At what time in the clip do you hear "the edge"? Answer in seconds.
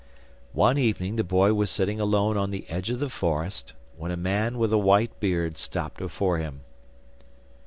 2.49-2.89